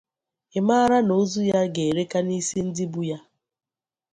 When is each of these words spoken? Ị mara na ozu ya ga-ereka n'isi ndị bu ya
Ị 0.57 0.59
mara 0.67 0.97
na 1.07 1.13
ozu 1.21 1.41
ya 1.49 1.61
ga-ereka 1.73 2.17
n'isi 2.27 2.57
ndị 2.67 2.85
bu 2.91 3.01
ya 3.09 3.17